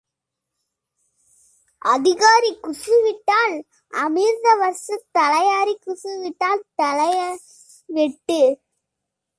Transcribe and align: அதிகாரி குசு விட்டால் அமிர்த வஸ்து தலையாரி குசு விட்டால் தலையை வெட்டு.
அதிகாரி 1.85 2.51
குசு 2.63 2.95
விட்டால் 3.03 3.55
அமிர்த 3.93 4.55
வஸ்து 4.55 4.95
தலையாரி 5.19 5.75
குசு 5.85 6.11
விட்டால் 6.21 6.63
தலையை 6.75 7.29
வெட்டு. 7.89 8.41